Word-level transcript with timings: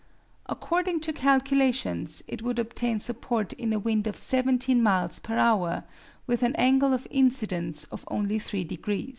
According 0.47 1.01
to 1.01 1.13
calculations, 1.13 2.23
it 2.27 2.41
would 2.41 2.57
obtain 2.57 2.97
support 2.99 3.53
in 3.53 3.71
a 3.71 3.77
wind 3.77 4.07
of 4.07 4.17
17 4.17 4.81
miles 4.81 5.19
per 5.19 5.37
hour 5.37 5.83
with 6.25 6.41
an 6.41 6.55
angle 6.55 6.91
of 6.91 7.05
incidence 7.11 7.83
of 7.83 8.03
only 8.07 8.39
three 8.39 8.63
degrees. 8.63 9.09